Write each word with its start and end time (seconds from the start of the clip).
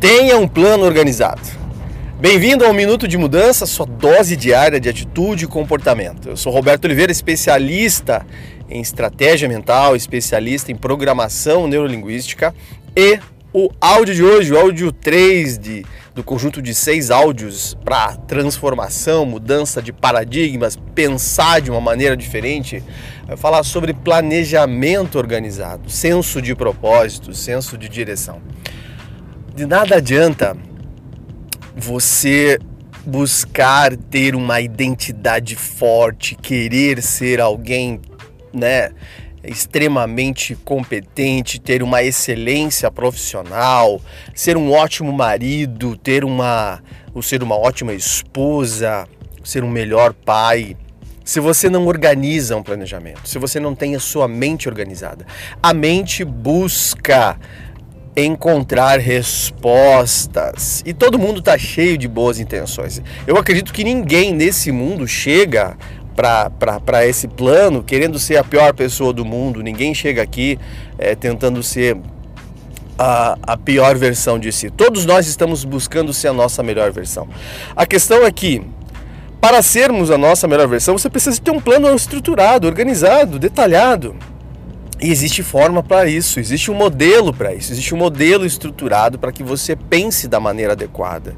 Tenha 0.00 0.38
um 0.38 0.48
plano 0.48 0.86
organizado. 0.86 1.42
Bem-vindo 2.18 2.64
ao 2.64 2.72
Minuto 2.72 3.06
de 3.06 3.18
Mudança, 3.18 3.66
sua 3.66 3.84
dose 3.84 4.34
diária 4.34 4.80
de 4.80 4.88
atitude 4.88 5.44
e 5.44 5.46
comportamento. 5.46 6.30
Eu 6.30 6.38
sou 6.38 6.50
Roberto 6.50 6.86
Oliveira, 6.86 7.12
especialista 7.12 8.26
em 8.70 8.80
estratégia 8.80 9.46
mental, 9.46 9.94
especialista 9.94 10.72
em 10.72 10.74
programação 10.74 11.68
neurolinguística 11.68 12.54
e 12.96 13.20
o 13.52 13.68
áudio 13.78 14.14
de 14.14 14.24
hoje, 14.24 14.54
o 14.54 14.58
áudio 14.58 14.90
3 14.90 15.58
de, 15.58 15.84
do 16.14 16.24
conjunto 16.24 16.62
de 16.62 16.74
seis 16.74 17.10
áudios 17.10 17.76
para 17.84 18.16
transformação, 18.16 19.26
mudança 19.26 19.82
de 19.82 19.92
paradigmas, 19.92 20.78
pensar 20.94 21.60
de 21.60 21.70
uma 21.70 21.80
maneira 21.80 22.16
diferente, 22.16 22.82
vai 23.26 23.36
falar 23.36 23.62
sobre 23.64 23.92
planejamento 23.92 25.18
organizado, 25.18 25.90
senso 25.90 26.40
de 26.40 26.54
propósito, 26.54 27.34
senso 27.34 27.76
de 27.76 27.86
direção. 27.86 28.40
De 29.54 29.66
nada 29.66 29.96
adianta 29.96 30.56
você 31.76 32.58
buscar 33.04 33.96
ter 33.96 34.34
uma 34.34 34.60
identidade 34.60 35.56
forte, 35.56 36.36
querer 36.36 37.02
ser 37.02 37.40
alguém, 37.40 38.00
né, 38.52 38.90
extremamente 39.42 40.54
competente, 40.54 41.60
ter 41.60 41.82
uma 41.82 42.02
excelência 42.02 42.90
profissional, 42.90 44.00
ser 44.34 44.56
um 44.56 44.70
ótimo 44.70 45.12
marido, 45.12 45.96
ter 45.96 46.24
uma, 46.24 46.80
ou 47.12 47.20
ser 47.20 47.42
uma 47.42 47.56
ótima 47.56 47.92
esposa, 47.92 49.08
ser 49.42 49.64
um 49.64 49.70
melhor 49.70 50.12
pai. 50.12 50.76
Se 51.24 51.40
você 51.40 51.68
não 51.68 51.86
organiza 51.86 52.56
um 52.56 52.62
planejamento, 52.62 53.28
se 53.28 53.38
você 53.38 53.58
não 53.58 53.74
tem 53.74 53.94
a 53.96 54.00
sua 54.00 54.28
mente 54.28 54.68
organizada, 54.68 55.26
a 55.62 55.72
mente 55.72 56.24
busca 56.24 57.38
encontrar 58.24 58.98
respostas. 58.98 60.82
E 60.86 60.92
todo 60.92 61.18
mundo 61.18 61.40
está 61.40 61.56
cheio 61.56 61.96
de 61.96 62.08
boas 62.08 62.38
intenções. 62.38 63.02
Eu 63.26 63.36
acredito 63.36 63.72
que 63.72 63.84
ninguém 63.84 64.34
nesse 64.34 64.70
mundo 64.72 65.06
chega 65.06 65.76
para 66.14 67.06
esse 67.06 67.26
plano 67.26 67.82
querendo 67.82 68.18
ser 68.18 68.36
a 68.36 68.44
pior 68.44 68.74
pessoa 68.74 69.12
do 69.12 69.24
mundo. 69.24 69.62
Ninguém 69.62 69.94
chega 69.94 70.22
aqui 70.22 70.58
é, 70.98 71.14
tentando 71.14 71.62
ser 71.62 71.96
a, 72.98 73.38
a 73.42 73.56
pior 73.56 73.96
versão 73.96 74.38
de 74.38 74.52
si. 74.52 74.70
Todos 74.70 75.06
nós 75.06 75.26
estamos 75.26 75.64
buscando 75.64 76.12
ser 76.12 76.28
a 76.28 76.32
nossa 76.32 76.62
melhor 76.62 76.92
versão. 76.92 77.26
A 77.74 77.86
questão 77.86 78.26
é 78.26 78.30
que 78.30 78.62
para 79.40 79.62
sermos 79.62 80.10
a 80.10 80.18
nossa 80.18 80.46
melhor 80.46 80.68
versão, 80.68 80.98
você 80.98 81.08
precisa 81.08 81.40
ter 81.40 81.50
um 81.50 81.60
plano 81.60 81.88
estruturado, 81.94 82.66
organizado, 82.66 83.38
detalhado. 83.38 84.14
E 85.02 85.10
existe 85.10 85.42
forma 85.42 85.82
para 85.82 86.06
isso, 86.06 86.38
existe 86.38 86.70
um 86.70 86.74
modelo 86.74 87.32
para 87.32 87.54
isso, 87.54 87.72
existe 87.72 87.94
um 87.94 87.98
modelo 87.98 88.44
estruturado 88.44 89.18
para 89.18 89.32
que 89.32 89.42
você 89.42 89.74
pense 89.74 90.28
da 90.28 90.38
maneira 90.38 90.74
adequada. 90.74 91.34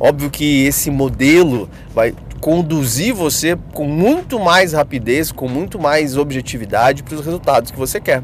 Óbvio 0.00 0.30
que 0.30 0.64
esse 0.64 0.90
modelo 0.90 1.68
vai 1.94 2.14
conduzir 2.40 3.14
você 3.14 3.56
com 3.72 3.84
muito 3.84 4.40
mais 4.40 4.72
rapidez, 4.72 5.30
com 5.30 5.46
muito 5.46 5.78
mais 5.78 6.16
objetividade 6.16 7.02
para 7.02 7.14
os 7.14 7.24
resultados 7.24 7.70
que 7.70 7.78
você 7.78 8.00
quer. 8.00 8.22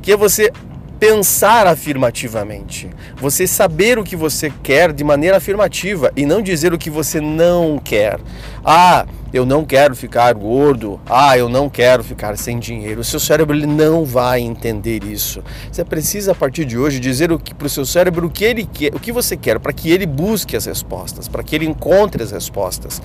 Que 0.00 0.12
é 0.12 0.16
você 0.16 0.50
pensar 0.98 1.66
afirmativamente, 1.66 2.88
você 3.16 3.46
saber 3.46 3.98
o 3.98 4.04
que 4.04 4.16
você 4.16 4.50
quer 4.62 4.92
de 4.92 5.04
maneira 5.04 5.36
afirmativa 5.36 6.10
e 6.16 6.24
não 6.24 6.40
dizer 6.40 6.72
o 6.72 6.78
que 6.78 6.88
você 6.88 7.20
não 7.20 7.78
quer. 7.78 8.18
Ah, 8.64 9.06
eu 9.34 9.44
não 9.44 9.64
quero 9.64 9.96
ficar 9.96 10.32
gordo, 10.32 11.00
ah, 11.06 11.36
eu 11.36 11.48
não 11.48 11.68
quero 11.68 12.04
ficar 12.04 12.38
sem 12.38 12.56
dinheiro. 12.56 13.00
O 13.00 13.04
seu 13.04 13.18
cérebro 13.18 13.56
ele 13.56 13.66
não 13.66 14.04
vai 14.04 14.40
entender 14.40 15.02
isso. 15.02 15.42
Você 15.72 15.84
precisa 15.84 16.30
a 16.30 16.34
partir 16.36 16.64
de 16.64 16.78
hoje 16.78 17.00
dizer 17.00 17.36
para 17.58 17.66
o 17.66 17.68
seu 17.68 17.84
cérebro 17.84 18.28
o 18.28 18.30
que 18.30 18.44
ele 18.44 18.64
quer, 18.64 18.94
o 18.94 19.00
que 19.00 19.10
você 19.10 19.36
quer, 19.36 19.58
para 19.58 19.72
que 19.72 19.90
ele 19.90 20.06
busque 20.06 20.56
as 20.56 20.66
respostas, 20.66 21.26
para 21.26 21.42
que 21.42 21.56
ele 21.56 21.66
encontre 21.66 22.22
as 22.22 22.30
respostas. 22.30 23.02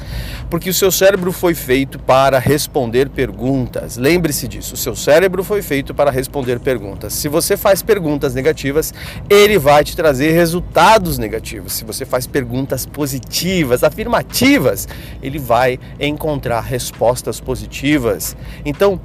Porque 0.51 0.69
o 0.69 0.73
seu 0.73 0.91
cérebro 0.91 1.31
foi 1.31 1.55
feito 1.55 1.97
para 1.97 2.37
responder 2.37 3.09
perguntas. 3.09 3.97
Lembre-se 3.97 4.47
disso. 4.47 4.75
O 4.75 4.77
seu 4.77 4.95
cérebro 4.95 5.43
foi 5.43 5.63
feito 5.63 5.95
para 5.95 6.11
responder 6.11 6.59
perguntas. 6.59 7.13
Se 7.13 7.27
você 7.27 7.57
faz 7.57 7.81
perguntas 7.81 8.35
negativas, 8.35 8.93
ele 9.27 9.57
vai 9.57 9.83
te 9.83 9.95
trazer 9.95 10.33
resultados 10.33 11.17
negativos. 11.17 11.73
Se 11.73 11.83
você 11.83 12.05
faz 12.05 12.27
perguntas 12.27 12.85
positivas, 12.85 13.83
afirmativas, 13.83 14.87
ele 15.23 15.39
vai 15.39 15.79
encontrar 15.99 16.18
encontrar 16.19 16.59
respostas 16.59 17.39
positivas. 17.39 18.35
Então, 18.65 18.99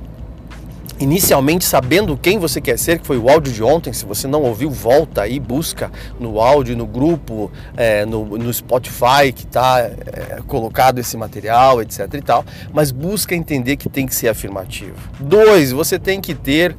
inicialmente 0.98 1.64
sabendo 1.64 2.16
quem 2.16 2.38
você 2.38 2.60
quer 2.60 2.78
ser, 2.78 2.98
que 2.98 3.06
foi 3.06 3.19
o 3.19 3.28
áudio 3.28 3.52
de 3.52 3.62
ontem. 3.62 3.92
Se 3.92 4.04
você 4.04 4.26
não 4.26 4.42
ouviu, 4.42 4.69
volta 4.69 5.22
aí, 5.22 5.38
busca 5.38 5.92
no 6.19 6.41
áudio, 6.41 6.76
no 6.76 6.86
grupo, 6.86 7.53
é, 7.76 8.04
no, 8.04 8.24
no, 8.36 8.53
Spotify 8.53 9.32
que 9.34 9.44
está 9.44 9.80
é, 9.80 10.41
colocado 10.47 10.98
esse 10.98 11.16
material, 11.16 11.80
etc. 11.80 12.12
e 12.14 12.22
tal. 12.22 12.44
Mas 12.72 12.91
busca 12.91 13.34
entender 13.34 13.76
que 13.76 13.88
tem 13.88 14.06
que 14.06 14.14
ser 14.14 14.28
afirmativo. 14.28 14.97
Dois, 15.20 15.70
você 15.70 15.98
tem 15.98 16.20
que 16.20 16.34
ter 16.34 16.76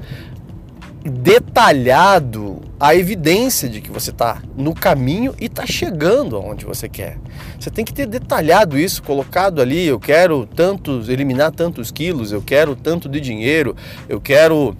detalhado 1.09 2.61
a 2.79 2.95
evidência 2.95 3.69
de 3.69 3.79
que 3.79 3.91
você 3.91 4.09
está 4.09 4.41
no 4.57 4.73
caminho 4.73 5.35
e 5.39 5.45
está 5.45 5.65
chegando 5.65 6.35
aonde 6.35 6.65
você 6.65 6.89
quer. 6.89 7.17
Você 7.59 7.69
tem 7.69 7.85
que 7.85 7.93
ter 7.93 8.07
detalhado 8.07 8.77
isso, 8.77 9.03
colocado 9.03 9.61
ali, 9.61 9.85
eu 9.85 9.99
quero 9.99 10.45
tantos, 10.45 11.07
eliminar 11.07 11.51
tantos 11.51 11.91
quilos, 11.91 12.31
eu 12.31 12.41
quero 12.41 12.75
tanto 12.75 13.07
de 13.07 13.19
dinheiro, 13.19 13.75
eu 14.09 14.19
quero 14.19 14.75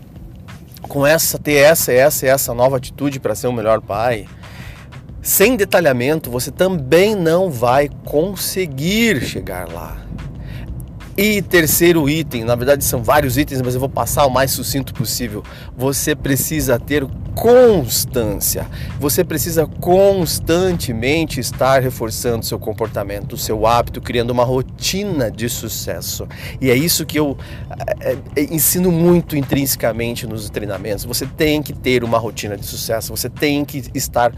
com 0.81 1.05
essa 1.05 1.37
ter 1.37 1.55
essa, 1.55 1.91
essa, 1.91 2.25
essa 2.25 2.53
nova 2.53 2.77
atitude 2.77 3.19
para 3.19 3.35
ser 3.35 3.47
o 3.47 3.53
melhor 3.53 3.79
pai. 3.81 4.27
Sem 5.21 5.55
detalhamento, 5.55 6.29
você 6.29 6.51
também 6.51 7.15
não 7.15 7.49
vai 7.49 7.89
conseguir 8.03 9.21
chegar 9.21 9.67
lá. 9.71 10.04
E 11.17 11.41
terceiro 11.41 12.09
item, 12.09 12.43
na 12.43 12.55
verdade 12.55 12.83
são 12.83 13.01
vários 13.01 13.37
itens, 13.37 13.61
mas 13.61 13.73
eu 13.73 13.79
vou 13.79 13.87
passar 13.87 14.25
o 14.25 14.29
mais 14.29 14.51
sucinto 14.51 14.93
possível. 14.93 15.43
Você 15.77 16.13
precisa 16.13 16.77
ter 16.77 17.07
constância. 17.35 18.65
Você 18.99 19.23
precisa 19.23 19.67
constantemente 19.67 21.39
estar 21.39 21.81
reforçando 21.81 22.45
seu 22.45 22.57
comportamento, 22.57 23.37
seu 23.37 23.67
hábito, 23.67 24.01
criando 24.01 24.31
uma 24.31 24.43
rotina 24.43 25.29
de 25.29 25.47
sucesso. 25.49 26.27
E 26.59 26.69
é 26.69 26.75
isso 26.75 27.05
que 27.05 27.19
eu 27.19 27.37
é, 27.99 28.17
é, 28.35 28.43
ensino 28.53 28.91
muito 28.91 29.35
intrinsecamente 29.35 30.25
nos 30.25 30.49
treinamentos. 30.49 31.05
Você 31.05 31.25
tem 31.25 31.61
que 31.61 31.73
ter 31.73 32.03
uma 32.03 32.17
rotina 32.17 32.57
de 32.57 32.65
sucesso, 32.65 33.15
você 33.15 33.29
tem 33.29 33.63
que 33.65 33.83
estar 33.93 34.33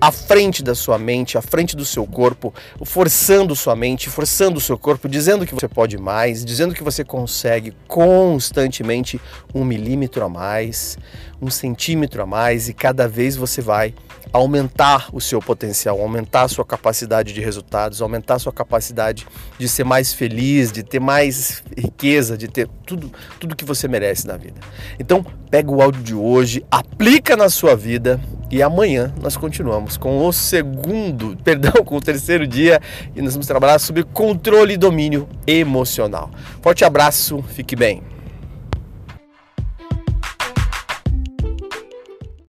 à 0.00 0.10
frente 0.10 0.62
da 0.62 0.74
sua 0.74 0.98
mente, 0.98 1.36
à 1.36 1.42
frente 1.42 1.76
do 1.76 1.84
seu 1.84 2.06
corpo, 2.06 2.52
forçando 2.84 3.54
sua 3.54 3.76
mente, 3.76 4.08
forçando 4.08 4.58
o 4.58 4.60
seu 4.60 4.78
corpo, 4.78 5.08
dizendo 5.08 5.46
que 5.46 5.54
você 5.54 5.68
pode 5.68 5.98
mais, 6.02 6.44
dizendo 6.44 6.74
que 6.74 6.82
você 6.82 7.04
consegue 7.04 7.72
constantemente 7.86 9.20
um 9.54 9.64
milímetro 9.64 10.24
a 10.24 10.28
mais, 10.28 10.98
um 11.40 11.50
centímetro 11.50 12.22
a 12.22 12.26
mais 12.26 12.68
e 12.68 12.74
cada 12.74 13.08
vez 13.08 13.36
você 13.36 13.62
vai 13.62 13.94
aumentar 14.32 15.08
o 15.12 15.20
seu 15.20 15.40
potencial, 15.40 16.00
aumentar 16.00 16.42
a 16.42 16.48
sua 16.48 16.64
capacidade 16.64 17.32
de 17.32 17.40
resultados, 17.40 18.00
aumentar 18.00 18.34
a 18.34 18.38
sua 18.38 18.52
capacidade 18.52 19.26
de 19.58 19.68
ser 19.68 19.84
mais 19.84 20.12
feliz, 20.12 20.72
de 20.72 20.82
ter 20.82 21.00
mais 21.00 21.62
riqueza, 21.76 22.36
de 22.36 22.48
ter 22.48 22.68
tudo, 22.86 23.12
tudo 23.38 23.56
que 23.56 23.64
você 23.64 23.86
merece 23.86 24.26
na 24.26 24.36
vida. 24.36 24.60
Então, 24.98 25.24
pega 25.50 25.70
o 25.70 25.82
áudio 25.82 26.02
de 26.02 26.14
hoje, 26.14 26.64
aplica 26.70 27.36
na 27.36 27.50
sua 27.50 27.76
vida 27.76 28.20
e 28.52 28.62
amanhã 28.62 29.10
nós 29.22 29.34
continuamos 29.34 29.96
com 29.96 30.26
o 30.26 30.32
segundo, 30.32 31.34
perdão, 31.42 31.82
com 31.82 31.96
o 31.96 32.00
terceiro 32.00 32.46
dia 32.46 32.80
e 33.16 33.22
nós 33.22 33.32
vamos 33.32 33.46
trabalhar 33.46 33.78
sobre 33.78 34.04
controle 34.04 34.74
e 34.74 34.76
domínio 34.76 35.26
emocional. 35.46 36.30
Forte 36.60 36.84
abraço, 36.84 37.42
fique 37.48 37.74
bem. 37.74 38.02